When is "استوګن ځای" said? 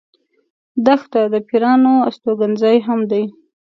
2.09-2.77